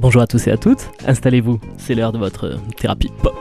[0.00, 3.36] Bonjour à tous et à toutes, installez-vous, c'est l'heure de votre thérapie pop.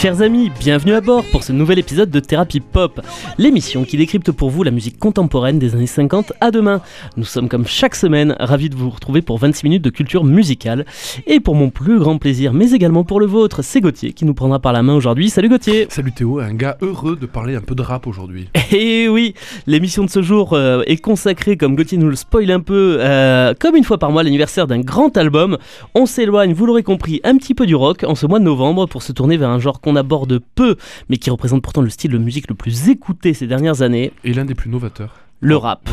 [0.00, 3.02] Chers amis, bienvenue à bord pour ce nouvel épisode de Thérapie Pop,
[3.36, 6.80] l'émission qui décrypte pour vous la musique contemporaine des années 50 à demain.
[7.18, 10.86] Nous sommes comme chaque semaine ravis de vous retrouver pour 26 minutes de culture musicale.
[11.26, 14.32] Et pour mon plus grand plaisir, mais également pour le vôtre, c'est Gauthier qui nous
[14.32, 15.28] prendra par la main aujourd'hui.
[15.28, 18.48] Salut Gauthier Salut Théo, un gars heureux de parler un peu de rap aujourd'hui.
[18.72, 19.34] Et oui,
[19.66, 23.52] l'émission de ce jour euh, est consacrée, comme Gauthier nous le spoil un peu, euh,
[23.60, 25.58] comme une fois par mois l'anniversaire d'un grand album.
[25.94, 28.86] On s'éloigne, vous l'aurez compris, un petit peu du rock en ce mois de novembre
[28.86, 30.76] pour se tourner vers un genre qu'on aborde peu,
[31.08, 34.12] mais qui représente pourtant le style de musique le plus écouté ces dernières années.
[34.24, 35.16] Et l'un des plus novateurs.
[35.40, 35.88] Le rap.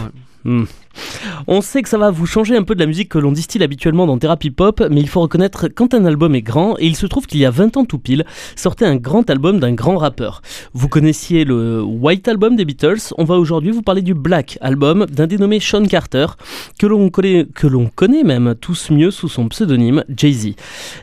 [0.47, 0.63] Hmm.
[1.47, 3.61] On sait que ça va vous changer un peu de la musique que l'on distille
[3.61, 6.95] habituellement dans Thérapie Pop, mais il faut reconnaître quand un album est grand, et il
[6.95, 9.97] se trouve qu'il y a 20 ans tout pile, sortait un grand album d'un grand
[9.97, 10.41] rappeur.
[10.73, 15.05] Vous connaissiez le White Album des Beatles, on va aujourd'hui vous parler du Black Album
[15.05, 16.27] d'un dénommé Sean Carter,
[16.79, 20.55] que l'on connaît, que l'on connaît même tous mieux sous son pseudonyme Jay-Z.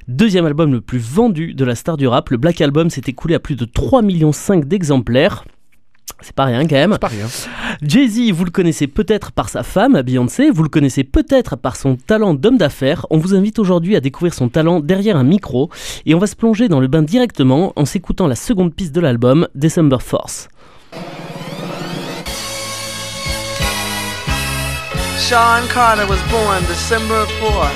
[0.08, 3.34] Deuxième album le plus vendu de la star du rap, le Black Album s'est écoulé
[3.34, 4.32] à plus de 3,5 millions
[4.64, 5.44] d'exemplaires.
[6.20, 6.92] C'est pas rien quand même.
[6.92, 7.26] C'est pas rien.
[7.82, 11.96] Jay-Z, vous le connaissez peut-être par sa femme, Beyoncé, vous le connaissez peut-être par son
[11.96, 13.06] talent d'homme d'affaires.
[13.10, 15.70] On vous invite aujourd'hui à découvrir son talent derrière un micro
[16.06, 19.00] et on va se plonger dans le bain directement en s'écoutant la seconde piste de
[19.00, 20.48] l'album, December Force.
[25.18, 27.72] Sean Carter was born December 4th,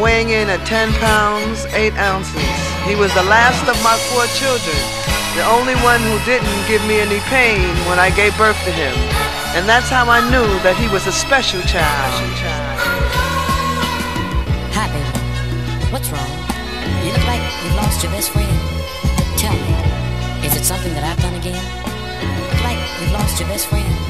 [0.00, 2.67] weighing in at 10 pounds, 8 ounces.
[2.86, 4.78] He was the last of my four children.
[5.36, 8.94] The only one who didn't give me any pain when I gave birth to him.
[9.56, 12.12] And that's how I knew that he was a special child.
[14.76, 15.92] Hi, baby.
[15.92, 16.32] What's wrong?
[17.04, 18.50] You look like you've lost your best friend.
[19.36, 21.60] Tell me, is it something that I've done again?
[22.50, 24.07] Look like you've lost your best friend.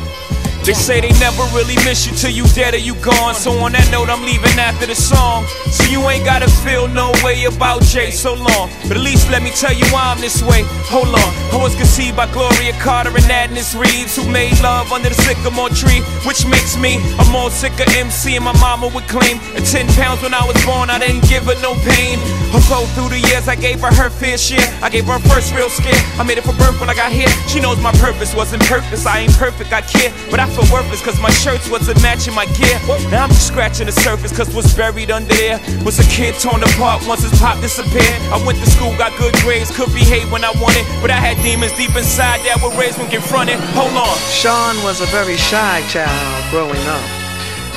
[0.68, 3.34] They say they never really miss you till you dead or you gone.
[3.34, 5.48] So on that note, I'm leaving after the song.
[5.72, 8.68] So you ain't gotta feel no way about Jay so long.
[8.84, 10.68] But at least let me tell you why I'm this way.
[10.92, 15.08] Hold on, I was conceived by Gloria Carter and Agnes Reeves, who made love under
[15.08, 18.36] the sycamore tree, which makes me a more sicker MC.
[18.36, 21.48] And my mama would claim at 10 pounds when I was born, I didn't give
[21.48, 22.20] her no pain.
[22.52, 25.72] Although through the years I gave her her fair share, I gave her first real
[25.72, 25.96] scare.
[26.20, 27.32] I made it for birth when I got here.
[27.48, 29.08] She knows my purpose wasn't purpose.
[29.08, 32.46] I ain't perfect, I care, but I feel worthless cause my shirts wasn't matching my
[32.58, 32.78] gear.
[33.10, 36.62] Now I'm just scratching the surface cause what's buried under there was a kid torn
[36.62, 38.18] apart once his pop disappeared.
[38.34, 41.40] I went to school, got good grades, could behave when I wanted, but I had
[41.42, 43.58] demons deep inside that were raised when confronted.
[43.78, 44.18] Hold on.
[44.34, 47.06] Sean was a very shy child growing up.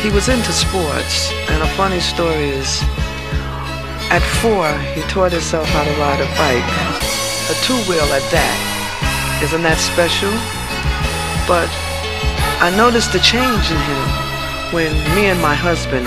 [0.01, 2.81] He was into sports, and a funny story is
[4.09, 4.67] at four,
[4.97, 6.71] he taught himself how to ride a bike.
[7.47, 8.57] A two wheel at that.
[9.43, 10.33] Isn't that special?
[11.47, 11.69] But
[12.61, 14.05] I noticed a change in him
[14.69, 16.05] when me and my husband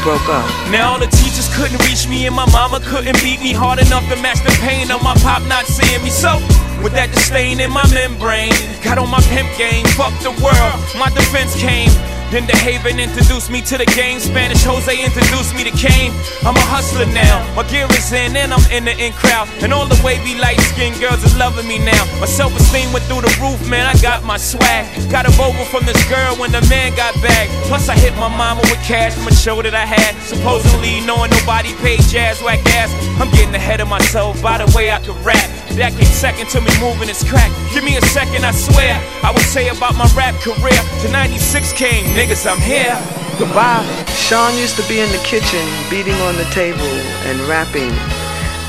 [0.00, 0.48] broke up.
[0.72, 4.08] Now all the teachers couldn't reach me and my mama couldn't beat me hard enough
[4.08, 6.08] to match the pain of my pop not seeing me.
[6.08, 6.40] So
[6.80, 10.80] with that disdain in my membrane, got on my pimp game, fuck the world.
[10.96, 11.92] My defense came.
[12.30, 14.20] Then the Haven introduced me to the game.
[14.20, 16.14] Spanish Jose introduced me to Kane.
[16.46, 17.42] I'm a hustler now.
[17.58, 19.50] My gear is in and I'm in the in crowd.
[19.66, 22.06] And all the wavy light skinned girls is loving me now.
[22.22, 23.82] My self esteem went through the roof, man.
[23.82, 24.86] I got my swag.
[25.10, 27.50] Got a vocal from this girl when the man got back.
[27.66, 30.14] Plus, I hit my mama with cash from a show that I had.
[30.22, 32.94] Supposedly knowing nobody paid jazz whack ass.
[33.18, 35.59] I'm getting ahead of myself by the way I could rap.
[35.78, 37.50] That came second to me moving this crack.
[37.72, 38.98] Give me a second, I swear.
[39.22, 40.80] I would say about my rap career.
[41.02, 42.98] To 96 came, niggas, I'm here.
[43.38, 43.86] Goodbye.
[44.12, 46.90] Sean used to be in the kitchen beating on the table
[47.30, 47.94] and rapping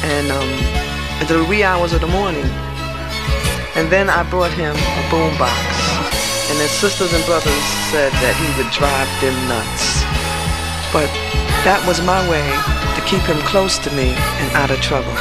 [0.06, 0.50] and um,
[1.20, 2.46] until the wee hours of the morning.
[3.76, 5.58] And then I brought him a boombox.
[6.54, 10.04] And his sisters and brothers said that he would drive them nuts.
[10.94, 11.10] But
[11.64, 12.46] that was my way
[12.96, 15.16] to keep him close to me and out of trouble.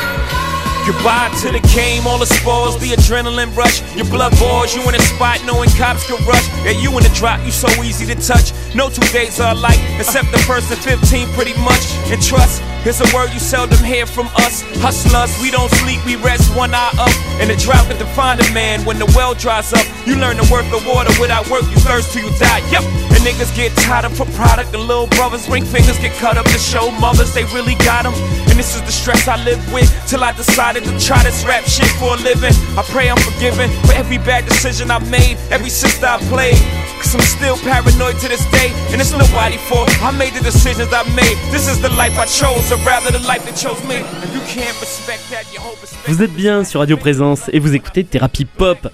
[0.87, 3.83] Goodbye to the game, all the spoils, the adrenaline rush.
[3.97, 6.47] Your blood boils, you in a spot knowing cops can rush.
[6.65, 8.53] Yeah, you in the drop, you so easy to touch.
[8.75, 11.85] No two days are alike, except the first and 15 pretty much.
[12.11, 14.63] And trust, Here's a word you seldom hear from us.
[14.81, 17.13] Hustlers, we don't sleep, we rest one eye up.
[17.39, 19.85] And the drought can define a man when the well dries up.
[20.07, 22.65] You learn the worth of water without work, you thirst till you die.
[22.73, 23.10] Yep.
[23.21, 24.73] Niggas get tired of for product.
[24.75, 28.15] And little brothers, ring fingers get cut up to show mothers they really got them.
[28.49, 31.65] And this is the stress I live with till I decided to try this rap
[31.65, 32.55] shit for a living.
[32.79, 36.80] I pray I'm forgiven for every bad decision I made, every sister I played.
[37.01, 39.89] Cause I'm still paranoid to this day, and it's nobody fault.
[40.03, 41.39] I made the decisions I made.
[41.51, 43.97] This is the life I chose, or rather the life that chose me.
[44.23, 47.59] If you can't respect that, you hope respect Vous êtes bien sur Radio Présence et
[47.59, 48.87] vous écoutez Thérapie Pop.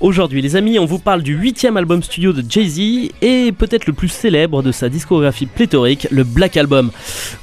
[0.00, 3.94] Aujourd'hui, les amis, on vous parle du huitième album studio de Jay-Z et peut-être le
[3.94, 6.90] plus célèbre de sa discographie pléthorique, le Black Album.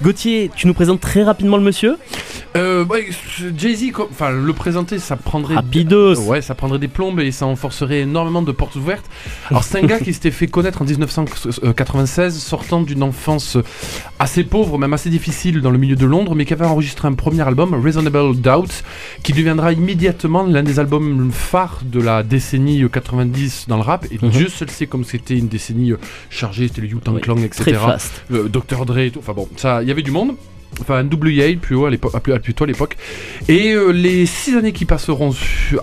[0.04, 1.98] Gauthier, tu nous présentes très rapidement le monsieur
[2.56, 3.10] Euh, ouais,
[3.58, 5.56] Jay-Z, enfin le présenter, ça prendrait.
[5.56, 6.20] Rapidos.
[6.28, 9.06] Ouais, ça prendrait des plombes et ça enforcerait énormément de portes ouvertes.
[9.50, 13.58] Alors c'est un gars qui s'était fait connaître en 1996, sortant d'une enfance
[14.20, 17.14] assez pauvre, même assez difficile dans le milieu de Londres, mais qui avait enregistré un
[17.14, 18.84] premier album, Reasonable Doubt,
[19.24, 24.06] qui deviendra immédiatement l'un des albums phares de la décennie 90 dans le rap.
[24.12, 24.30] Et Mhm.
[24.30, 25.94] Dieu seul sait comme c'était une décennie
[26.30, 27.64] chargée, c'était le Wu-Tang Oui, Clan, etc.
[27.64, 28.24] Très fast.
[28.32, 29.20] euh, Dr Dre et tout.
[29.20, 30.36] Enfin bon, ça, il y avait du monde.
[30.80, 32.98] Enfin, NWA plus haut à l'époque, à l'époque.
[33.48, 35.34] Et euh, les six années qui passeront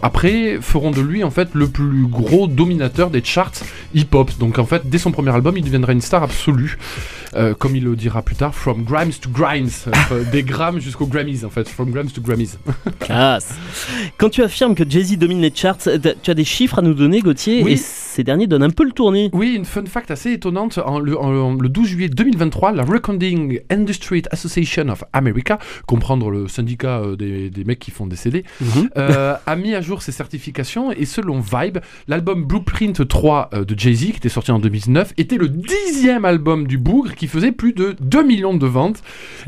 [0.03, 3.53] après feront de lui en fait le plus gros dominateur des charts
[3.95, 4.31] hip-hop.
[4.39, 6.79] Donc en fait, dès son premier album, il deviendra une star absolue,
[7.35, 9.69] Euh, comme il le dira plus tard, from Grimes to Grimes,
[10.13, 12.57] Euh, des Grammes jusqu'aux Grammys en fait, from Grimes to Grammys.
[13.01, 13.55] Classe.
[14.17, 16.95] Quand tu affirmes que Jay-Z domine les charts, t'as- tu as des chiffres à nous
[16.95, 17.73] donner, Gauthier, Oui.
[17.73, 19.31] et ces derniers donnent un peu le tournis.
[19.33, 20.79] Oui, une fun fact assez étonnante.
[20.79, 26.49] En le, en- le 12 juillet 2023, la Recording Industry Association of America, comprendre le
[26.49, 28.91] syndicat euh, des, des mecs qui font des CD, Mhm.
[28.97, 31.79] euh, a mis à jour ses certifications et selon Vibe,
[32.09, 36.67] l'album Blueprint 3 euh, de Jay-Z, qui était sorti en 2009, était le dixième album
[36.67, 39.03] du Bougre qui faisait plus de 2 millions de ventes.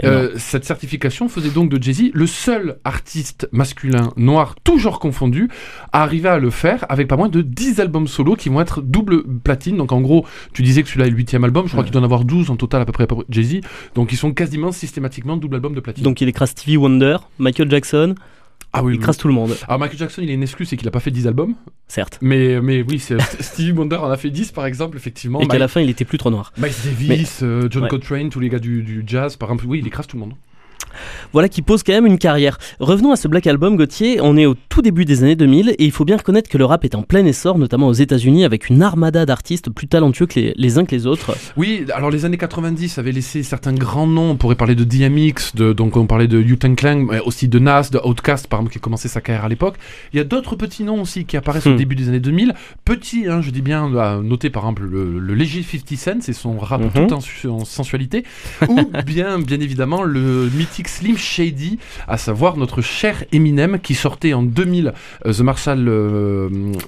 [0.05, 5.49] Euh, cette certification faisait donc de Jay-Z le seul artiste masculin noir, toujours confondu,
[5.93, 8.83] à arriver à le faire avec pas moins de 10 albums solo qui vont être
[8.83, 9.77] double platine.
[9.77, 12.03] Donc en gros, tu disais que celui-là est le huitième album, je crois qu'il doit
[12.03, 13.61] en avoir 12 en total à peu près pour Jay-Z.
[13.95, 16.05] Donc ils sont quasiment systématiquement double album de platine.
[16.05, 18.15] Donc il écrase Stevie Wonder, Michael Jackson,
[18.73, 19.03] ah oui, il oui.
[19.03, 21.01] écrase tout le monde, Alors Michael Jackson, il est une excuse, c'est qu'il a pas
[21.01, 21.55] fait 10 albums.
[21.89, 22.19] certes.
[22.23, 22.99] Mais, mais oui,
[23.41, 25.41] Stevie Wonder en a fait 10 par exemple, effectivement.
[25.41, 26.53] Et qu'à la fin, il était plus trop noir.
[26.59, 27.89] Miles Davis, euh, John Ouais.
[27.89, 29.65] Coltrane, tous les gars du, du jazz, par exemple.
[29.67, 30.35] Oui, il écrase tout le monde.
[31.33, 32.59] Voilà qui pose quand même une carrière.
[32.81, 34.21] Revenons à ce Black Album, Gauthier.
[34.21, 36.65] On est au tout début des années 2000 et il faut bien reconnaître que le
[36.65, 40.39] rap est en plein essor, notamment aux États-Unis, avec une armada d'artistes plus talentueux que
[40.41, 41.37] les, les uns que les autres.
[41.57, 44.31] Oui, alors les années 90 avaient laissé certains grands noms.
[44.31, 46.43] On pourrait parler de DMX, de, donc on parlait de
[46.75, 49.49] Clan, mais aussi de Nas, de Outkast, par exemple, qui a commencé sa carrière à
[49.49, 49.77] l'époque.
[50.13, 51.77] Il y a d'autres petits noms aussi qui apparaissent au Hmm.
[51.77, 52.55] début des années 2000.
[52.85, 56.33] Petits, hein, je dis bien, à noter par exemple le, le léger 50 Cent, c'est
[56.33, 57.07] son rap Mhm.
[57.09, 58.25] tout en, su- en sensualité.
[58.69, 64.35] Ou bien, bien évidemment, le mythique Slim Shady, à savoir notre cher Eminem, qui sortait
[64.35, 64.93] en 2000
[65.27, 65.81] euh, The Marshall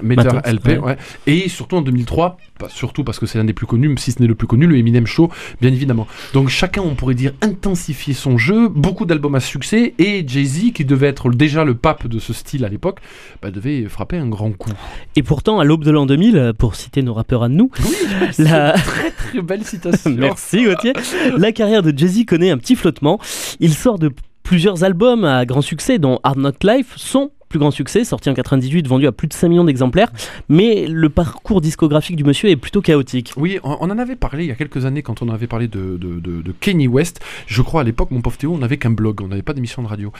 [0.02, 0.78] Matter Matters, LP, ouais.
[0.78, 0.96] ouais.
[1.26, 4.22] et surtout en 2003, pas surtout parce que c'est l'un des plus connus, si ce
[4.22, 5.30] n'est le plus connu, le Eminem Show,
[5.60, 6.06] bien évidemment.
[6.32, 10.84] Donc chacun, on pourrait dire, intensifier son jeu, beaucoup d'albums à succès, et Jay-Z, qui
[10.84, 13.00] devait être déjà le pape de ce style à l'époque,
[13.42, 14.70] bah, devait frapper un grand coup.
[15.16, 17.72] Et pourtant, à l'aube de l'an 2000, pour citer nos rappeurs à nous,
[18.38, 18.74] la...
[19.16, 20.10] Très belle citation.
[20.16, 20.92] Merci Gauthier.
[21.36, 23.18] La carrière de Jay-Z connaît un petit flottement.
[23.58, 24.10] Il sort de
[24.42, 28.34] plusieurs albums à grand succès, dont Hard Knock Life, son plus grand succès, sorti en
[28.34, 30.10] 98, vendu à plus de 5 millions d'exemplaires.
[30.48, 33.32] Mais le parcours discographique du monsieur est plutôt chaotique.
[33.36, 35.68] Oui, on, on en avait parlé il y a quelques années quand on avait parlé
[35.68, 37.20] de, de, de, de Kanye West.
[37.46, 39.82] Je crois à l'époque, mon pauvre Théo, on n'avait qu'un blog, on n'avait pas d'émission
[39.82, 40.12] de radio.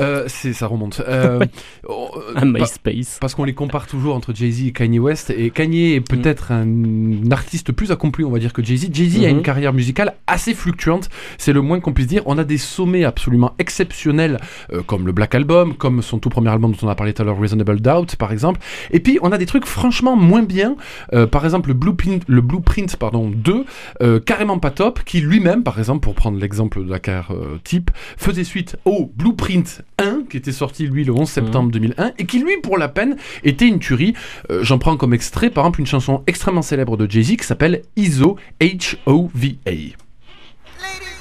[0.00, 1.00] Euh, c'est, ça remonte.
[1.06, 1.46] Euh,
[1.88, 3.18] oh, euh, Un MySpace.
[3.20, 5.30] Parce qu'on les compare toujours entre Jay-Z et Kanye West.
[5.30, 8.88] Et Kanye est peut-être un artiste plus accompli, on va dire, que Jay-Z.
[8.92, 11.08] Jay-Z a une carrière musicale assez fluctuante,
[11.38, 12.22] c'est le moins qu'on puisse dire.
[12.26, 14.40] On a des sommets absolument exceptionnels,
[14.72, 17.22] euh, comme le Black Album, comme son tout premier album dont on a parlé tout
[17.22, 18.60] à l'heure, Reasonable Doubt, par exemple.
[18.90, 20.76] Et puis, on a des trucs franchement moins bien.
[21.12, 23.64] Euh, par exemple, le Blueprint, le Blueprint pardon, 2,
[24.02, 27.90] euh, carrément pas top, qui lui-même, par exemple, pour prendre l'exemple de la euh, type,
[28.16, 32.38] faisait suite au Blueprint 1, qui était sorti, lui, le 11 septembre 2001, et qui,
[32.38, 34.14] lui, pour la peine, était une tuerie.
[34.50, 37.82] Euh, J'en prends comme extrait, par exemple, une chanson extrêmement célèbre de Jay-Z qui s'appelle
[37.96, 39.70] ISO, H-O-V-A.
[39.70, 41.19] Ladies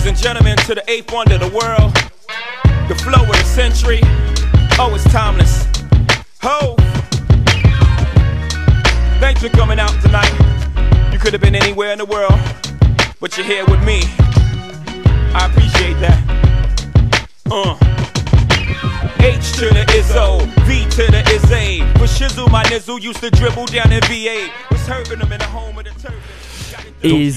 [0.00, 1.92] ladies and gentlemen, to the eighth wonder of the world,
[2.88, 4.00] the flow of the century.
[4.78, 5.66] Oh, it's timeless.
[6.40, 6.74] Ho!
[9.20, 10.32] Thanks for coming out tonight.
[11.12, 12.38] You could have been anywhere in the world,
[13.20, 14.00] but you're here with me.
[15.34, 16.18] I appreciate that.
[17.50, 17.76] Uh.
[19.22, 21.80] H to the Izzo, V to the Izzy.
[21.98, 24.48] For Shizzle, my nizzle used to dribble down in VA.
[24.70, 26.20] Was hurting them in the home of the turban.
[27.02, 27.32] Et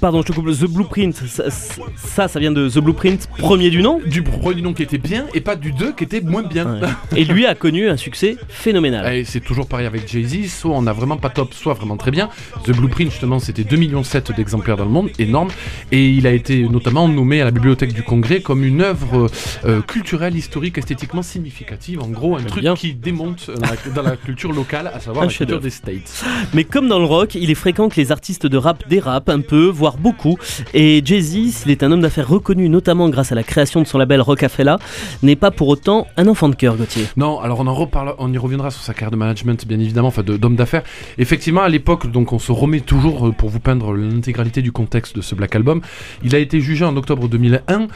[0.00, 0.46] pardon, je te coupe.
[0.46, 4.00] The Blueprint, ça, ça, ça vient de The Blueprint, premier du nom.
[4.06, 6.80] Du premier du nom qui était bien et pas du 2 qui était moins bien.
[6.80, 6.88] Ouais.
[7.16, 9.14] Et lui a connu un succès phénoménal.
[9.14, 12.10] Et c'est toujours pareil avec Jay-Z, soit on a vraiment pas top, soit vraiment très
[12.10, 12.28] bien.
[12.64, 14.02] The Blueprint, justement, c'était 2,7 millions
[14.36, 15.48] d'exemplaires dans le monde, énorme.
[15.92, 19.28] Et il a été notamment nommé à la Bibliothèque du Congrès comme une œuvre
[19.64, 22.00] euh, culturelle, historique, esthétiquement significative.
[22.02, 22.74] En gros, un truc bien.
[22.74, 25.70] qui démonte euh, dans la, dans la culture locale, à savoir Un la culture des
[25.70, 26.24] States.
[26.54, 29.40] Mais comme dans le rock, il est fréquent que les artistes de rap dérapent un
[29.40, 30.36] peu, voire beaucoup.
[30.74, 33.98] Et Jay-Z, s'il est un homme d'affaires reconnu notamment grâce à la création de son
[33.98, 34.78] label Rocafella,
[35.22, 37.06] n'est pas pour autant un enfant de cœur, Gauthier.
[37.16, 40.08] Non, alors on en reparle, on y reviendra sur sa carrière de management, bien évidemment,
[40.08, 40.82] enfin d'homme d'affaires.
[41.18, 45.16] Effectivement, à l'époque, donc on se remet toujours euh, pour vous peindre l'intégralité du contexte
[45.16, 45.80] de ce Black Album.
[46.24, 47.86] Il a été jugé en octobre 2001 euh,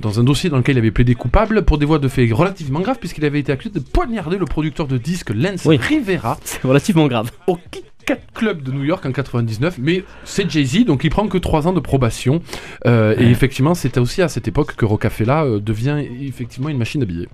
[0.00, 2.80] dans un dossier dans lequel il avait plaidé coupable pour des voies de fait relativement
[2.80, 5.76] graves, puisqu'il avait été accusé de poignarder le producteur de disques Lance Oui.
[5.76, 7.30] Rivera C'est relativement grave.
[7.46, 7.58] au
[8.04, 9.76] Kit Kat Club de New York en 99.
[9.78, 12.42] Mais c'est Jay-Z, donc il prend que 3 ans de probation.
[12.86, 17.02] Euh, Et effectivement, c'était aussi à cette époque que Rocafella euh, devient effectivement une machine
[17.02, 17.28] à billets.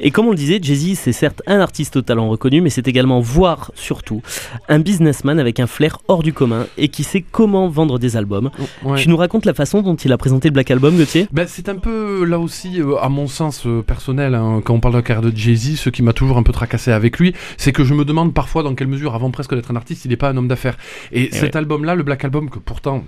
[0.00, 2.86] Et comme on le disait, Jay-Z, c'est certes un artiste au talent reconnu, mais c'est
[2.88, 4.22] également, voire surtout,
[4.68, 8.50] un businessman avec un flair hors du commun et qui sait comment vendre des albums.
[8.84, 8.98] Ouais.
[8.98, 11.26] Tu nous racontes la façon dont il a présenté le Black Album, Gauthier?
[11.32, 14.94] Ben, c'est un peu là aussi, euh, à mon sens personnel, hein, quand on parle
[14.94, 17.72] de la carrière de Jay-Z, ce qui m'a toujours un peu tracassé avec lui, c'est
[17.72, 20.16] que je me demande parfois dans quelle mesure, avant presque d'être un artiste, il n'est
[20.16, 20.76] pas un homme d'affaires.
[21.12, 23.04] Et, cet album-là, le Black Album, que pourtant.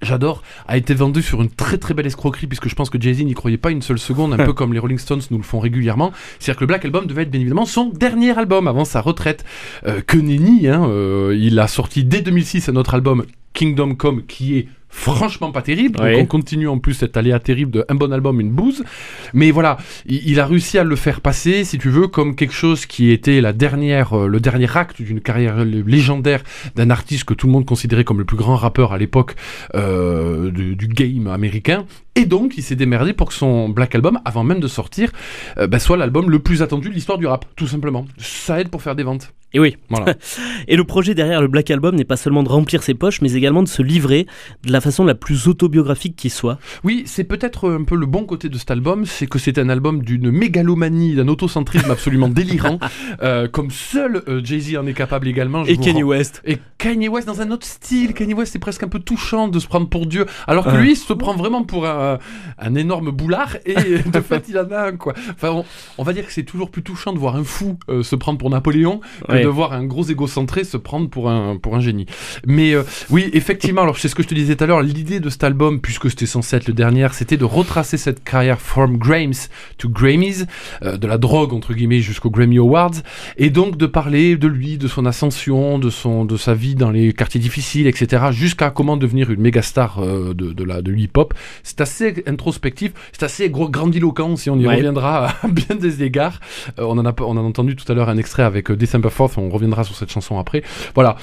[0.00, 3.24] J'adore, a été vendu sur une très très belle escroquerie puisque je pense que Jay-Z
[3.24, 5.58] n'y croyait pas une seule seconde, un peu comme les Rolling Stones nous le font
[5.58, 6.12] régulièrement.
[6.38, 9.44] C'est-à-dire que le Black Album devait être bien évidemment son dernier album avant sa retraite.
[9.86, 13.24] Euh, que nenni, hein, euh, il a sorti dès 2006 un autre album,
[13.54, 15.98] Kingdom Come, qui est franchement pas terrible.
[15.98, 18.84] Donc on continue en plus cette aléa terrible de un bon album, une bouse.
[19.32, 22.54] Mais voilà, il, il a réussi à le faire passer, si tu veux, comme quelque
[22.54, 26.42] chose qui était la dernière, euh, le dernier acte d'une carrière légendaire
[26.76, 29.34] d'un artiste que tout le monde considérait comme le plus grand rappeur à l'époque
[29.74, 31.86] euh, du, du game américain.
[32.14, 35.10] Et donc, il s'est démerdé pour que son Black Album, avant même de sortir,
[35.56, 38.04] euh, bah, soit l'album le plus attendu de l'histoire du rap, tout simplement.
[38.18, 39.32] Ça aide pour faire des ventes.
[39.54, 39.76] Et oui.
[39.88, 40.14] Voilà.
[40.68, 43.32] Et le projet derrière le Black Album n'est pas seulement de remplir ses poches, mais
[43.32, 44.26] également de se livrer
[44.64, 46.58] de la façon la plus autobiographique qui soit.
[46.84, 49.68] Oui, c'est peut-être un peu le bon côté de cet album, c'est que c'est un
[49.68, 52.78] album d'une mégalomanie, d'un autocentrisme absolument délirant,
[53.22, 55.64] euh, comme seul euh, Jay-Z en est capable également.
[55.64, 56.42] je Et Kanye rends- West.
[56.44, 58.14] Et Kanye West dans un autre style.
[58.14, 60.26] Kanye West, c'est presque un peu touchant de se prendre pour Dieu.
[60.46, 62.18] Alors que lui, il se prend vraiment pour un,
[62.58, 63.56] un énorme boulard.
[63.66, 63.74] Et
[64.12, 65.14] de fait, il en a un, quoi.
[65.34, 65.64] Enfin, on,
[65.98, 68.38] on va dire que c'est toujours plus touchant de voir un fou euh, se prendre
[68.38, 69.42] pour Napoléon que Ouais.
[69.42, 72.06] de voir un gros égocentré se prendre pour un, pour un génie.
[72.46, 72.74] Mais
[73.10, 75.44] oui, effectivement, alors c'est ce que je te disais tout à l'heure, l'idée de cet
[75.44, 79.48] album, puisque c'était censé être le dernier, c'était de retracer cette carrière from Grammys
[79.78, 80.46] to Grammys,
[80.82, 82.92] euh, de la drogue entre guillemets jusqu'aux Grammy Awards,
[83.36, 86.90] et donc de parler de lui, de son ascension, de son, de sa vie dans
[86.90, 90.90] les quartiers difficiles, etc., jusqu'à comment devenir une méga star euh, de, de la de
[90.90, 91.34] l'hip-hop.
[91.62, 94.76] C'est assez introspectif, c'est assez gros, grandiloquent si on y Ouais.
[94.76, 96.40] reviendra à bien des égards.
[96.78, 99.32] Euh, on en a on a entendu tout à l'heure un extrait avec December 4th,
[99.36, 100.62] on reviendra sur cette chanson après.
[100.94, 101.16] Voilà.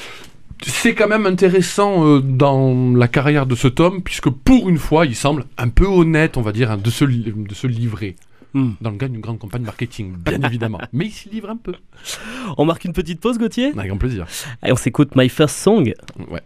[0.61, 5.05] C'est quand même intéressant euh, dans la carrière de ce tome, puisque pour une fois,
[5.05, 8.15] il semble un peu honnête, on va dire, hein, de, se, de se livrer.
[8.53, 8.71] Hmm.
[8.81, 10.79] Dans le cadre d'une grande campagne marketing, bien évidemment.
[10.93, 11.73] Mais il s'y livre un peu.
[12.57, 13.71] On marque une petite pause, Gauthier?
[13.77, 14.25] Avec grand plaisir.
[14.61, 15.93] Allez, on s'écoute My First Song.
[16.29, 16.41] Ouais.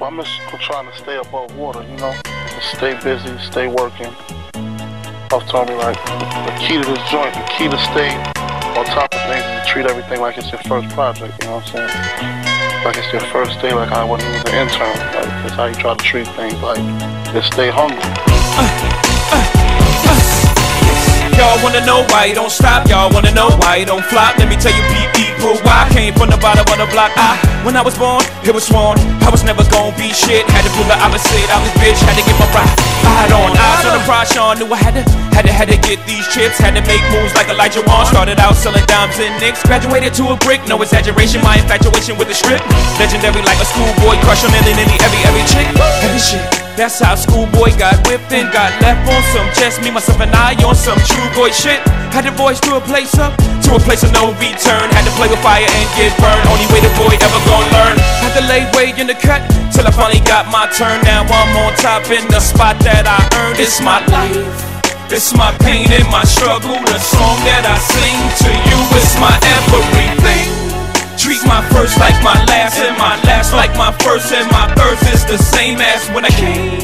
[0.00, 0.30] I'm just
[0.60, 2.12] trying to stay above water, you know,
[2.60, 4.14] stay busy, stay working.
[5.32, 8.08] I've told me like the key to this joint, the key to stay
[8.78, 11.74] on top of things to treat everything like it's your first project, you know what
[11.74, 12.47] I'm saying?
[12.88, 14.96] Like it's your first day, like I when you was an intern.
[14.96, 16.78] Like that's how you try to treat things, like
[17.34, 19.07] just stay hungry.
[21.38, 22.90] Y'all wanna know why you don't stop?
[22.90, 24.34] Y'all wanna know why you don't flop?
[24.42, 24.82] Let me tell you
[25.14, 27.14] people why I came from the bottom of the block.
[27.14, 30.42] I, when I was born, it was sworn I was never gonna be shit.
[30.50, 31.46] Had to prove the opposite.
[31.46, 31.94] I was bitch.
[32.02, 32.48] Had to get my.
[32.50, 34.34] I had on eyes on the prize.
[34.34, 36.58] Sean knew I had to, had to, had to get these chips.
[36.58, 38.02] Had to make moves like Elijah Wan.
[38.10, 39.62] Started out selling dimes and nicks.
[39.62, 40.58] Graduated to a brick.
[40.66, 41.38] No exaggeration.
[41.46, 42.58] My infatuation with the strip.
[42.98, 45.70] Legendary like a schoolboy crush on nearly, nearly every every chick.
[46.02, 46.57] Heavy shit.
[46.78, 50.54] That's how schoolboy got whipped and got left on some just me, myself, and I
[50.62, 51.82] on some true boy shit.
[52.14, 53.34] Had the boys to a place up,
[53.66, 54.86] to a place of no return.
[54.94, 56.38] Had to play with fire and get burned.
[56.46, 57.98] Only way the boy ever gonna learn.
[58.22, 59.42] Had to lay way in the cut
[59.74, 61.02] till I finally got my turn.
[61.02, 63.58] Now I'm on top in the spot that I earned.
[63.58, 64.38] It's my life.
[65.10, 66.78] It's my pain and my struggle.
[66.78, 70.46] The song that I sing to you is my everything.
[71.18, 75.02] Treat my first like my last, and my last like my first, and my birth
[75.28, 76.80] the same as when I came.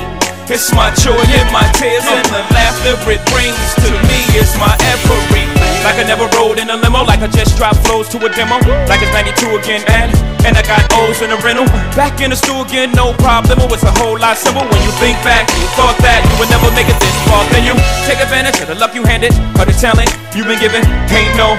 [0.53, 4.21] It's my joy and my tears and the laughter it brings to me.
[4.37, 5.49] It's my everything.
[5.81, 8.61] Like I never rode in a limo, like I just dropped flows to a demo.
[8.85, 10.13] Like it's 92 again, and
[10.45, 11.65] And I got O's in the rental.
[11.97, 13.65] Back in the stool again, no problem.
[13.73, 15.49] It's a whole lot simple when you think back.
[15.57, 17.49] You thought that you would never make it this far.
[17.49, 17.73] Then you
[18.05, 20.85] take advantage of the luck you handed, of the talent you've been given.
[21.09, 21.57] Ain't no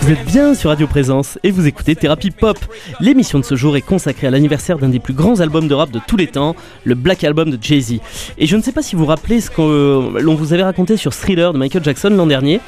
[0.00, 2.58] Vous êtes bien sur Radio Présence et vous écoutez Thérapie Pop.
[3.00, 5.90] L'émission de ce jour est consacrée à l'anniversaire d'un des plus grands albums de rap
[5.90, 6.54] de tous les temps,
[6.84, 7.98] le Black Album de Jay-Z.
[8.38, 10.96] Et je ne sais pas si vous vous rappelez ce que l'on vous avait raconté
[10.96, 12.60] sur Thriller de Michael Jackson l'an dernier,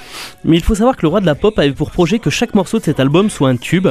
[0.45, 2.55] mais il faut savoir que le roi de la pop avait pour projet que chaque
[2.55, 3.89] morceau de cet album soit un tube.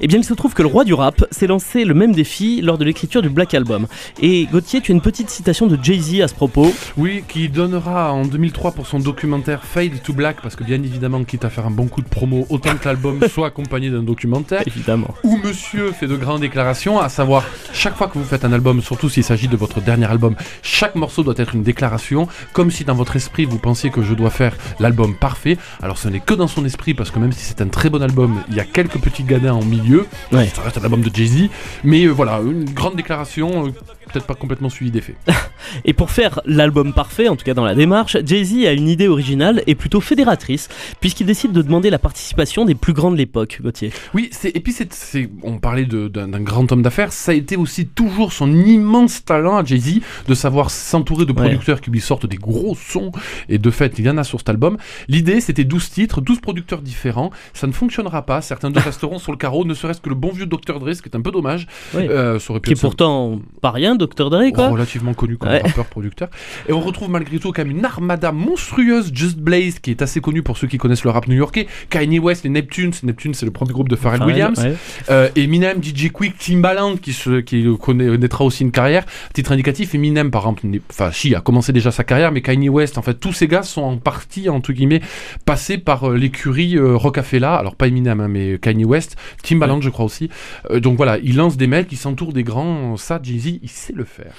[0.00, 2.60] Et bien il se trouve que le roi du rap s'est lancé le même défi
[2.60, 3.86] lors de l'écriture du Black Album.
[4.20, 6.72] Et Gauthier, tu as une petite citation de Jay-Z à ce propos.
[6.96, 11.22] Oui, qui donnera en 2003 pour son documentaire Fade to Black, parce que bien évidemment,
[11.24, 14.62] quitte à faire un bon coup de promo, autant que l'album soit accompagné d'un documentaire,
[14.66, 15.14] Évidemment.
[15.24, 18.80] où monsieur fait de grandes déclarations, à savoir, chaque fois que vous faites un album,
[18.82, 22.84] surtout s'il s'agit de votre dernier album, chaque morceau doit être une déclaration, comme si
[22.84, 25.58] dans votre esprit vous pensiez que je dois faire l'album parfait.
[25.82, 28.02] Alors ce n'est que dans son esprit, parce que même si c'est un très bon
[28.02, 30.48] album, il y a quelques petits gadins en milieu, Ouais.
[30.54, 31.48] ça reste un album de Jay-Z,
[31.84, 33.70] mais euh, voilà, une grande déclaration, euh,
[34.12, 35.16] peut-être pas complètement suivie des faits.
[35.84, 39.08] Et pour faire l'album parfait, en tout cas dans la démarche, Jay-Z a une idée
[39.08, 40.68] originale et plutôt fédératrice,
[41.00, 43.92] puisqu'il décide de demander la participation des plus grands de l'époque, Gauthier.
[44.14, 48.32] Oui, et puis c'est, on parlait d'un, grand homme d'affaires, ça a été aussi toujours
[48.32, 51.46] son immense talent à Jay-Z de savoir s'entourer de Ouais.
[51.46, 53.12] producteurs qui lui sortent des gros sons
[53.48, 54.76] et de fait, il y en a sur cet album.
[55.08, 57.30] L'idée, c'était 12 titres, 12 producteurs différents.
[57.54, 60.30] Ça ne fonctionnera pas, certains d'eux resteront sur le carreau, ne serait-ce que le bon
[60.32, 61.66] vieux Dr Dre, ce qui est un peu dommage.
[61.94, 62.08] Ouais.
[62.08, 64.30] Euh, ça aurait pu Qui est pourtant pas rien, Dr.
[64.30, 64.59] Dre, quoi.
[64.68, 65.62] Relativement connu comme Ouais.
[65.62, 66.28] rappeur producteur
[66.68, 70.20] et on retrouve malgré tout quand même une armada monstrueuse Just Blaze qui est assez
[70.20, 73.52] connu pour ceux qui connaissent le rap new-yorkais Kanye West les Neptunes Neptunes c'est le
[73.52, 74.74] premier groupe de Pharrell Williams ouais.
[75.10, 79.04] euh, Eminem, DJ Quick, Timbaland qui, se, qui connaît, naîtra aussi une carrière.
[79.32, 82.98] Titre indicatif, Eminem par exemple, enfin si, a commencé déjà sa carrière, mais Kanye West,
[82.98, 85.00] en fait, tous ces gars sont en partie, entre guillemets,
[85.44, 87.54] passés par euh, l'écurie euh, Rocafella.
[87.54, 90.30] Alors pas Eminem, hein, mais Kanye West, Timbaland je crois aussi.
[90.70, 92.96] Euh, donc voilà, il lance des mecs, il s'entoure des grands.
[92.96, 94.32] Ça, Jay-Z, il sait le faire.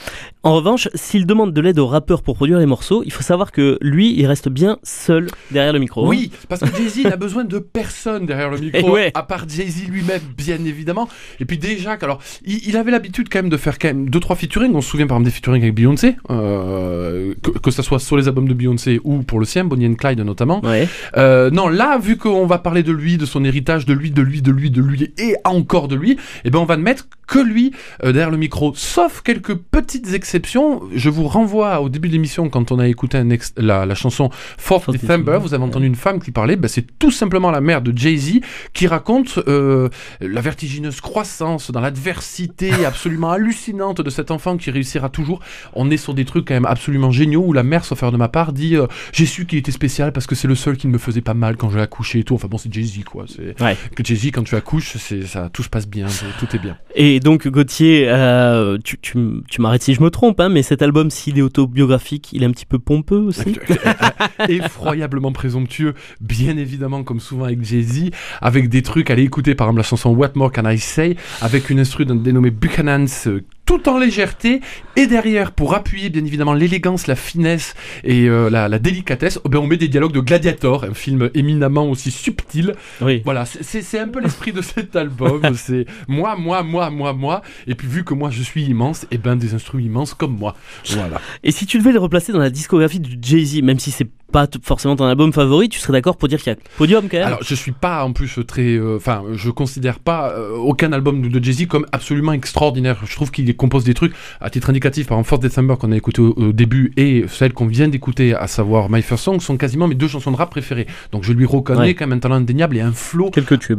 [0.43, 3.51] En revanche, s'il demande de l'aide aux rappeurs pour produire les morceaux, il faut savoir
[3.51, 6.05] que lui, il reste bien seul derrière le micro.
[6.05, 6.09] hein.
[6.09, 9.11] Oui, parce que Jay-Z n'a besoin de personne derrière le Eh micro, ouais.
[9.13, 11.07] à part Jay-Z lui-même, bien évidemment.
[11.39, 14.19] Et puis déjà, alors, il, il avait l'habitude quand même de faire quand même deux
[14.19, 14.73] trois featuring.
[14.73, 18.17] On se souvient par exemple des featuring avec Beyoncé, euh, que, que ça soit sur
[18.17, 20.61] les albums de Beyoncé ou pour le sien, Bonnie and Clyde notamment.
[20.65, 20.87] Ouais.
[21.17, 24.21] Euh, non, là, vu qu'on va parler de lui, de son héritage, de lui, de
[24.21, 27.07] lui, de lui, de lui et encore de lui, eh ben on va ne mettre
[27.31, 27.71] que lui
[28.03, 30.81] euh, derrière le micro, sauf quelques petites exceptions.
[30.93, 33.95] Je vous renvoie au début de l'émission quand on a écouté un ex- la, la
[33.95, 37.49] chanson 4th Fourth December, vous avez entendu une femme qui parlait, ben, c'est tout simplement
[37.51, 38.41] la mère de Jay-Z
[38.73, 39.87] qui raconte euh,
[40.19, 45.39] la vertigineuse croissance dans l'adversité absolument hallucinante de cet enfant qui réussira toujours.
[45.73, 48.17] On est sur des trucs quand même absolument géniaux où la mère, sauf faire de
[48.17, 50.87] ma part, dit euh, j'ai su qu'il était spécial parce que c'est le seul qui
[50.87, 52.35] ne me faisait pas mal quand je accouchais et tout.
[52.35, 53.23] Enfin bon, c'est Jay-Z quoi.
[53.61, 53.77] Ouais.
[53.95, 56.77] que Jay-Z quand tu accouches, c'est ça, tout se passe bien, tout tout est bien.
[56.95, 59.17] Et donc, Gauthier, euh, tu,
[59.59, 62.51] m'arrêtes si je me trompe, hein, mais cet album, s'il est autobiographique, il est un
[62.51, 63.57] petit peu pompeux aussi.
[64.49, 68.09] effroyablement présomptueux, bien évidemment, comme souvent avec Jay-Z,
[68.41, 71.69] avec des trucs, allez écouter par exemple la chanson What More Can I Say, avec
[71.69, 73.43] une instru d'un dénommé Buchanan's, euh,
[73.77, 74.59] tout en légèreté,
[74.97, 79.49] et derrière, pour appuyer bien évidemment l'élégance, la finesse et euh, la, la délicatesse, oh
[79.49, 82.75] ben, on met des dialogues de Gladiator, un film éminemment aussi subtil.
[82.99, 83.21] Oui.
[83.23, 87.75] Voilà, c'est- un peu l'esprit de cet album, c'est moi, moi, moi, moi, moi, et
[87.75, 90.55] puis vu que moi je suis immense, et ben des instruments immenses comme moi.
[90.89, 91.21] Voilà.
[91.43, 94.47] Et si tu devais les replacer dans la discographie du Jay-Z, même si c'est pas
[94.63, 97.27] forcément ton album favori, tu serais d'accord pour dire qu'il y a Podium quand même?
[97.27, 98.75] Alors, je suis pas en plus très.
[98.75, 102.97] euh, Enfin, je considère pas euh, aucun album de, de Jay-Z comme absolument extraordinaire.
[103.05, 105.07] Je trouve qu'il compose des trucs à titre indicatif.
[105.07, 108.33] Par exemple, Fourth December qu'on a écouté au, au début et celle qu'on vient d'écouter,
[108.33, 110.87] à savoir My First Song, sont quasiment mes deux chansons de rap préférées.
[111.11, 111.93] Donc, je lui reconnais Ouais.
[111.93, 113.31] quand même un talent indéniable et un flow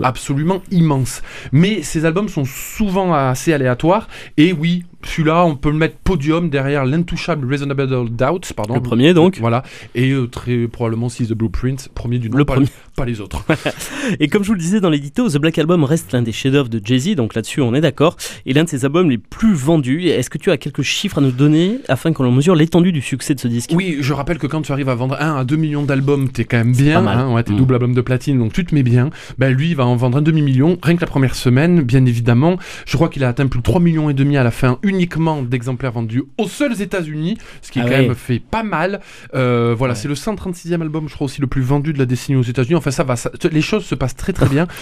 [0.02, 1.22] absolument immense.
[1.52, 4.08] Mais ces albums sont souvent assez aléatoires.
[4.36, 8.74] Et oui, celui-là, on peut le mettre podium derrière l'intouchable Reasonable Doubts, pardon.
[8.74, 9.38] Le premier, donc.
[9.40, 9.62] Voilà.
[9.94, 12.68] Et euh, très probablement Seize the Blueprint, premier du nom, Le pas, premier.
[12.96, 13.44] pas les autres.
[14.20, 16.68] Et comme je vous le disais dans l'édito, The Black Album reste l'un des chefs-d'œuvre
[16.68, 20.08] de Jay-Z, donc là-dessus on est d'accord, et l'un de ses albums les plus vendus.
[20.08, 23.34] Est-ce que tu as quelques chiffres à nous donner afin qu'on mesure l'étendue du succès
[23.34, 23.70] de ce disque?
[23.74, 26.44] Oui, je rappelle que quand tu arrives à vendre 1 à 2 millions d'albums, t'es
[26.44, 27.06] quand même bien.
[27.06, 27.56] hein, ouais, t'es Mm.
[27.56, 29.10] double album de platine, donc tu te mets bien.
[29.38, 32.56] Ben lui, il va en vendre un demi-million, rien que la première semaine, bien évidemment.
[32.86, 35.42] Je crois qu'il a atteint plus de 3 millions et demi à la fin, uniquement
[35.42, 38.02] d'exemplaires vendus aux seuls États-Unis, ce qui Ah quand ouais.
[38.08, 39.00] même fait pas mal.
[39.34, 42.36] Euh, voilà, c'est le 136e album, je crois aussi le plus vendu de la décennie
[42.38, 42.74] aux États-Unis.
[42.76, 44.66] Enfin, ça va, ça- les choses se passent très très bien.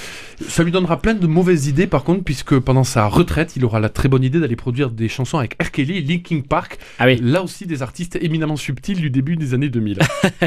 [0.48, 3.78] Ça lui donnera plein de mauvaises idées, par contre, puisque pendant sa retraite, il aura
[3.78, 5.70] la très bonne idée d'aller produire des chansons avec R.
[5.70, 6.78] Kelly et Linkin Park.
[6.98, 7.18] Ah oui.
[7.22, 9.98] Là aussi, des artistes éminemment subtils du début des années 2000.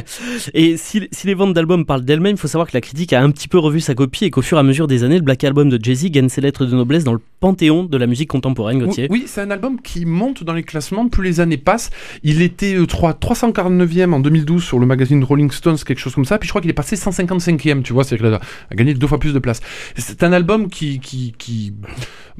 [0.53, 3.21] Et si, si les ventes d'albums parlent d'elles-mêmes, il faut savoir que la critique a
[3.21, 5.21] un petit peu revu sa copie et qu'au fur et à mesure des années, le
[5.23, 8.29] Black Album de Jay-Z gagne ses lettres de noblesse dans le panthéon de la musique
[8.29, 9.07] contemporaine, Gauthier.
[9.09, 11.89] Oui, oui, c'est un album qui monte dans les classements plus les années passent.
[12.23, 16.25] Il était euh, 3, 349e en 2012 sur le magazine Rolling Stones, quelque chose comme
[16.25, 16.37] ça.
[16.37, 19.07] Puis je crois qu'il est passé 155e, tu vois, c'est-à-dire qu'il a, a gagné deux
[19.07, 19.61] fois plus de place.
[19.95, 21.73] C'est un album qui, qui, qui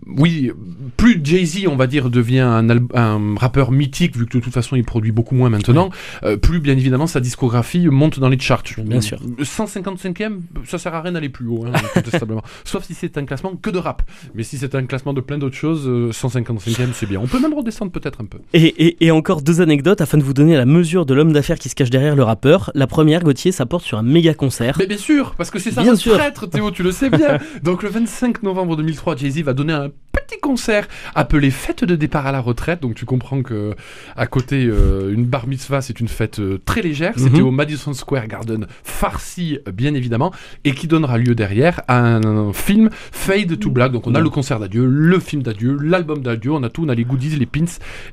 [0.08, 0.52] oui,
[0.98, 4.84] plus Jay-Z, on va dire, devient un, rappeur mythique, vu que de toute façon il
[4.84, 5.90] produit beaucoup moins maintenant,
[6.24, 8.64] euh, plus bien évidemment sa discographie monte dans les charts.
[8.78, 9.20] Bien sûr.
[9.42, 12.44] 155e, ça sert à rien d'aller plus haut, hein, incontestablement.
[12.64, 14.02] Sauf si c'est un classement que de rap.
[14.36, 17.20] Mais si c'est un classement de plein d'autres choses, euh, 155e c'est bien.
[17.22, 18.40] On peut même redescendre peut-être un peu.
[18.54, 21.60] Et, et- et encore deux anecdotes afin de vous donner la mesure de l'homme d'affaires
[21.60, 22.72] qui se cache derrière le rappeur.
[22.76, 24.76] La première, Gauthier, ça porte sur un méga concert.
[24.80, 26.14] Mais bien sûr, parce que c'est ça Bien un sûr.
[26.18, 27.38] traître, Théo, tu le sais bien.
[27.64, 31.96] Donc le 25 novembre 2003, Jay-Z va donner un uh, petit concert appelé Fête de
[31.96, 32.82] départ à la retraite.
[32.82, 33.76] Donc tu comprends que
[34.16, 37.14] à côté, euh, une bar mitzvah, c'est une fête euh, très légère.
[37.18, 37.48] C'était Mhm.
[37.48, 40.32] au Madison Square Garden, farci euh, bien évidemment,
[40.64, 43.92] et qui donnera lieu derrière à un, un film Fade to Black.
[43.92, 46.90] Donc on a le concert d'adieu, le film d'adieu, l'album d'adieu, on a tout, on
[46.90, 47.66] a les goodies, les pins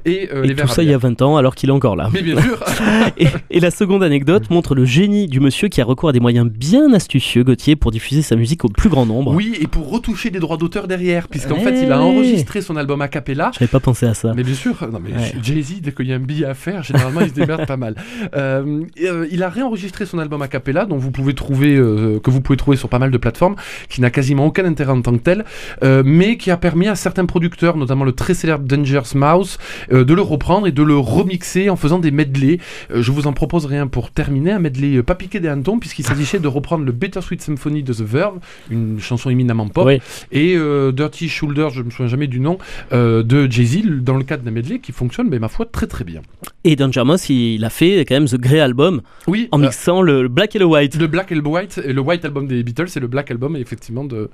[0.05, 1.11] et euh, les Et verres tout ça il y a bière.
[1.11, 2.09] 20 ans alors qu'il est encore là.
[2.13, 2.59] Mais bien sûr.
[3.19, 6.21] Et, et la seconde anecdote montre le génie du monsieur qui a recours à des
[6.21, 9.35] moyens bien astucieux, Gauthier, pour diffuser sa musique au plus grand nombre.
[9.35, 13.01] Oui, et pour retoucher des droits d'auteur derrière, puisqu'en fait, il a enregistré son album
[13.03, 13.51] a cappella.
[13.55, 14.33] J'avais pas pensé à ça.
[14.35, 15.35] Mais bien sûr, non mais Ouais.
[15.43, 17.95] Jay-Z, dès qu'il y a un billet à faire, généralement il se démerde pas mal.
[18.37, 22.31] Euh, euh, il a réenregistré son album a cappella, dont vous pouvez trouver, euh, que
[22.31, 23.57] vous pouvez trouver sur pas mal de plateformes,
[23.89, 25.45] qui n'a quasiment aucun intérêt en tant que tel,
[25.83, 29.59] euh, mais qui a permis à certains producteurs, notamment le très célèbre Dangerous Mouse,
[29.91, 32.59] de le reprendre et de le remixer en faisant des medley.
[32.95, 36.39] Je vous en proposerai un pour terminer, un medley pas piqué des hannetons, puisqu'il s'agissait
[36.39, 38.39] de reprendre le Bittersweet Symphony de The Verve,
[38.71, 40.01] une chanson éminemment pop, Oui.
[40.33, 40.57] et
[40.93, 42.59] Dirty Shoulder, je me souviens jamais du nom,
[42.93, 46.05] euh, de Jay-Z dans le cadre d'un medley qui fonctionne, mais ma foi, très très
[46.05, 46.23] bien.
[46.65, 50.03] Et Danger Mouse, il a fait quand même The Grey Album Oui, en euh, mixant
[50.03, 50.97] le, le Black et le White.
[50.97, 53.57] le Black et le White, et le White album des Beatles, c'est le Black album
[53.57, 54.29] effectivement de,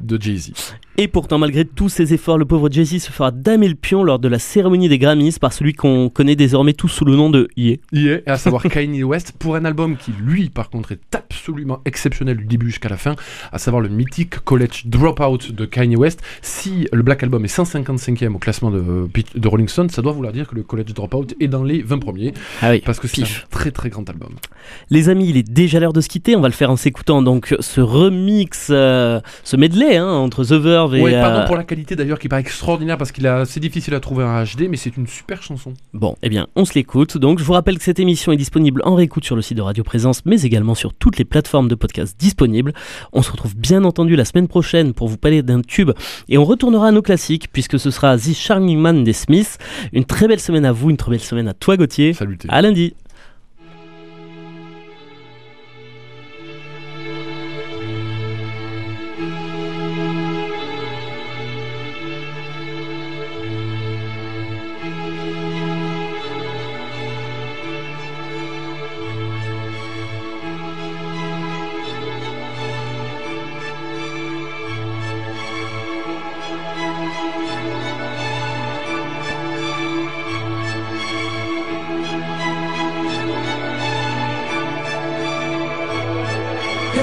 [0.00, 0.52] de Jay-Z.
[0.96, 4.18] Et pourtant, malgré tous ses efforts, le pauvre Jay-Z se fera damer le pion lors
[4.18, 7.48] de la cérémonie des Grammys par celui qu'on connaît désormais tous sous le nom de
[7.56, 7.80] Ye.
[7.92, 12.38] Yeah, à savoir Kanye West, pour un album qui, lui, par contre, est absolument exceptionnel
[12.38, 13.14] du début jusqu'à la fin,
[13.52, 16.22] à savoir le mythique College Dropout de Kanye West.
[16.40, 20.32] Si le Black Album est 155e au classement de, de Rolling Stone, ça doit vouloir
[20.32, 22.82] dire que le College Dropout est dans les 20 premiers, Ah oui.
[22.84, 24.30] parce que c'est un très très grand album.
[24.90, 26.36] Les amis, il est déjà l'heure de se quitter.
[26.36, 30.52] On va le faire en s'écoutant donc ce remix, euh, ce medley hein, entre The
[30.52, 31.00] Verve et.
[31.12, 34.00] Pardon euh, pour la qualité d'ailleurs qui paraît extraordinaire parce qu'il a c'est difficile à
[34.00, 35.74] trouver en HD, mais c'est une super chanson.
[35.94, 37.16] Bon, eh bien, on se l'écoute.
[37.16, 39.62] Donc, je vous rappelle que cette émission est disponible en réécoute sur le site de
[39.62, 42.72] Radio Présence, mais également sur toutes les plateformes de podcast disponibles.
[43.12, 45.90] On se retrouve bien entendu la semaine prochaine pour vous parler d'un tube
[46.28, 49.58] et on retournera à nos classiques puisque ce sera The Charming Man des Smiths.
[49.92, 52.12] Une très belle semaine à vous, une très belle semaine à toi, Gauthier.
[52.12, 52.38] Salut.
[52.48, 52.94] À lundi.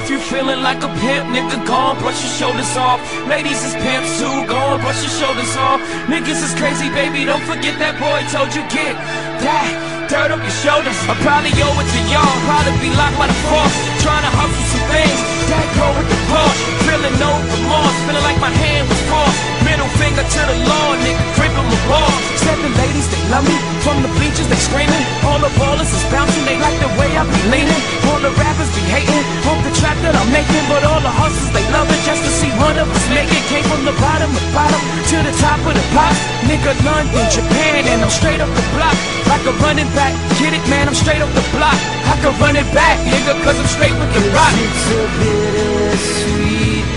[0.06, 3.02] If you feeling like a pimp, nigga, go on, brush your shoulders off.
[3.26, 5.82] Ladies is pimps too, go on, brush your shoulders off.
[6.06, 8.94] Niggas is crazy, baby, don't forget that boy told you get
[9.42, 10.94] that dirt up your shoulders.
[11.10, 13.74] I probably owe it to y'all, probably be locked by the force.
[13.98, 15.18] Trying to hustle some things,
[15.50, 16.62] that go with the Porsche.
[16.86, 19.42] Feeling no remorse, feeling like my hand was forced.
[19.66, 22.22] Middle finger to the law, nigga, gripping my balls.
[22.46, 23.58] Seven ladies, they love me.
[23.86, 24.98] From the bleachers, they screaming.
[25.22, 27.82] All the ballers is bouncing, they like the way I be leaning.
[28.10, 30.66] All the rappers be hating, hope the trap that I'm making.
[30.66, 33.46] But all the hustlers, they love it just to see one of us make it.
[33.46, 36.18] Came from the bottom of bottom to the top of the pop.
[36.50, 38.98] Nigga, London, Japan, and I'm straight up the block.
[39.30, 41.78] Like a running back, get it, man, I'm straight up the block.
[42.10, 44.50] I can run it back, nigga, cause I'm straight with the rock.
[44.66, 46.90] It's a bittersweet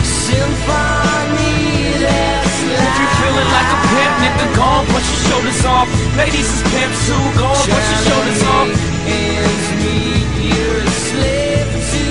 [0.00, 1.55] symphony
[2.76, 5.88] If you feeling like a pimp, nigga, go on, brush your shoulders off.
[6.16, 8.68] Ladies is pimps too, go on, brush your shoulders off.
[9.08, 10.26] ends meet.
[10.52, 12.04] You're a slave to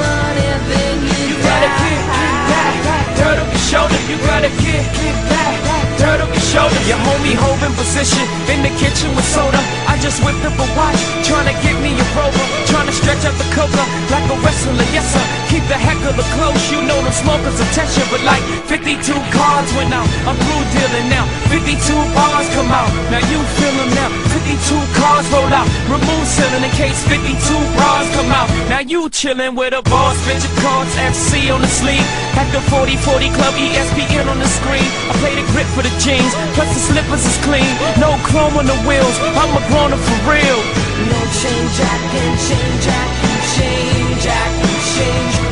[0.00, 3.98] money, then you, You gotta get, get that, dirt up your shoulder.
[4.10, 6.80] You gotta get, get that, dirt up your shoulder.
[6.86, 9.60] your homie hovin' position in the kitchen with soda.
[9.90, 13.22] I just whipped up a watch, trying to get me a rover, trying to stretch
[13.26, 13.84] out the coca
[14.14, 14.86] like a wrestler.
[14.94, 16.62] Yes sir, keep the heck of the close.
[16.70, 18.94] You know them smokers attention, but like 52
[19.34, 20.08] cards went out.
[20.24, 21.26] I'm through dealing now.
[21.50, 21.74] 52
[22.14, 22.90] bars come out.
[23.10, 24.08] Now you feel them now.
[24.32, 24.54] 52
[24.96, 25.68] cars roll out.
[25.90, 27.34] Remove ceiling in case 52
[27.74, 28.48] bras come out.
[28.70, 32.06] Now you chillin' with a boss, your cards FC on the sleeve.
[32.38, 34.86] At the 4040 Club ESPN on the screen.
[35.10, 37.72] I play the grip for the jeans, plus the slippers is clean.
[37.98, 39.16] No chrome on the wheels.
[39.22, 40.60] I'm a grown up for real.
[41.08, 45.47] No change, I can change, I can change, I can change,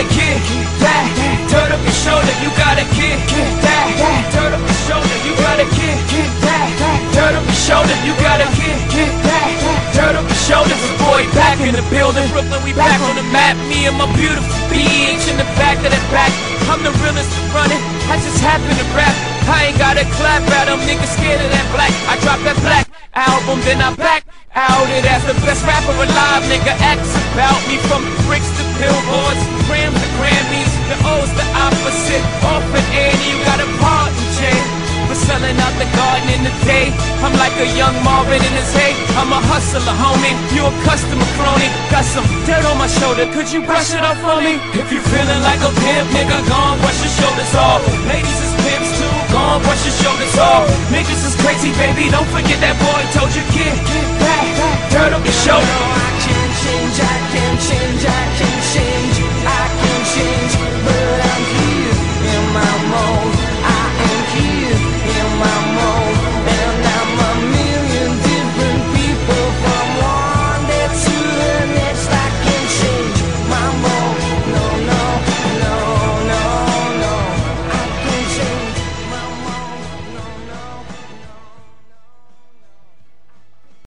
[0.00, 0.40] gotta kick.
[0.80, 1.04] That,
[1.52, 3.20] dirt up your shoulder, you gotta kick.
[3.60, 6.00] That, dirt up your shoulder, you gotta kick.
[6.40, 6.68] That,
[7.12, 8.80] dirt up your shoulder, you gotta kick.
[9.28, 9.50] That,
[9.92, 12.24] dirt up your shoulders, boy, back in the building.
[12.32, 13.60] Brooklyn, we back on the map.
[13.68, 16.32] Me and my beautiful bitch in the back of that back.
[16.72, 17.80] I'm the realest running.
[18.08, 19.12] I just happen to rap.
[19.52, 21.92] I ain't gotta clap at them niggas scared of that black.
[22.08, 26.42] I dropped that black album, then I back out it as the best rapper alive.
[26.50, 27.00] Nigga X
[27.32, 30.72] about me from bricks to billboards, grams to Grammys.
[30.90, 32.24] The O's the opposite.
[32.46, 34.66] Off and Annie, you got a part in jail.
[35.10, 36.94] For selling out the garden in the day.
[37.18, 38.94] I'm like a young Marvin in his hay.
[39.18, 40.34] I'm a hustler, homie.
[40.54, 41.66] You a customer crony.
[41.90, 43.26] Got some dirt on my shoulder.
[43.34, 44.62] Could you brush it off for me?
[44.70, 47.82] If you feeling like a pimp, nigga, gone brush your shoulders off.
[48.06, 50.66] Ladies is pimps too gone, brush your shoulders off.
[50.90, 53.74] Niggas is crazy, baby, don't forget that boy told you, get
[54.18, 54.46] back,
[54.90, 55.64] turn up your shoulder.
[55.64, 59.16] No, I can't change, I can't change, I can't change,
[59.46, 60.52] I can't change,
[60.84, 61.96] but I'm here
[62.34, 63.49] in my mode.